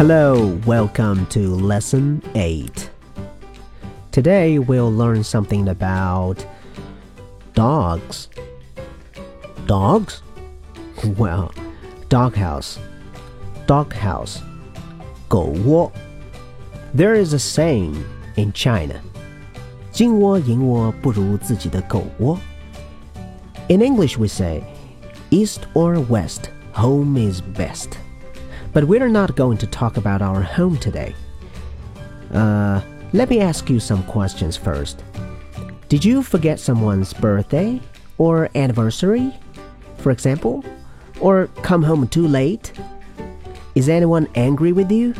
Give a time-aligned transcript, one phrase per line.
[0.00, 2.90] Hello, welcome to Lesson 8.
[4.10, 6.44] Today we'll learn something about
[7.54, 8.28] dogs.
[9.66, 10.22] Dogs?
[11.16, 11.52] Well,
[12.08, 12.78] doghouse.
[13.66, 14.42] Doghouse.
[15.28, 15.92] 狗窝.
[16.94, 18.04] There is a saying
[18.36, 19.00] in China.
[19.92, 22.38] 金窝银窝不如自己的狗窝.
[23.68, 24.62] In English we say,
[25.30, 27.98] East or West, home is best.
[28.73, 31.13] But we're not going to talk about our home today.
[32.33, 35.03] Uh, let me ask you some questions first.
[35.89, 37.81] Did you forget someone's birthday
[38.17, 39.33] or anniversary,
[39.97, 40.63] for example?
[41.19, 42.71] Or come home too late?
[43.75, 45.13] Is anyone angry with you?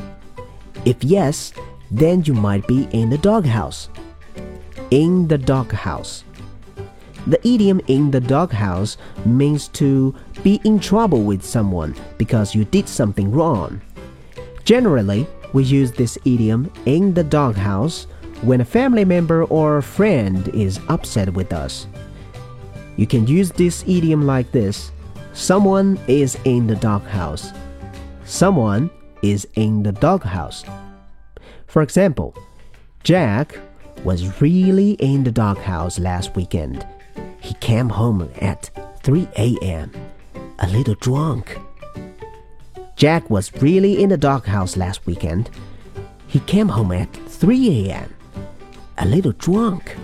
[0.85, 1.51] If yes,
[1.91, 3.89] then you might be in the doghouse.
[4.91, 6.23] In the doghouse.
[7.27, 12.89] The idiom in the doghouse means to be in trouble with someone because you did
[12.89, 13.81] something wrong.
[14.63, 18.07] Generally, we use this idiom in the doghouse
[18.41, 21.87] when a family member or friend is upset with us.
[22.97, 24.91] You can use this idiom like this
[25.33, 27.51] Someone is in the doghouse.
[28.25, 28.89] Someone
[29.21, 30.65] is in the doghouse.
[31.67, 32.35] For example,
[33.03, 33.57] Jack
[34.03, 36.85] was really in the doghouse last weekend.
[37.51, 38.69] He came home at
[39.03, 39.91] 3 a.m.,
[40.59, 41.59] a little drunk.
[42.95, 45.49] Jack was really in the doghouse last weekend.
[46.27, 48.15] He came home at 3 a.m.,
[48.97, 49.97] a little drunk.